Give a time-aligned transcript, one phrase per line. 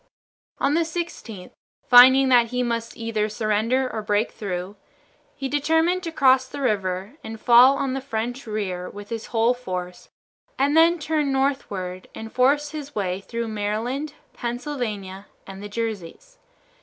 [0.57, 1.51] On the 16th,
[1.87, 4.75] finding that he must either surrender or break through,
[5.35, 9.53] he determined to cross the river and fall on the French rear with his whole
[9.53, 10.09] force
[10.57, 16.39] and then turn northward and force his way through Maryland, Pennsylvania, and the Jerseys.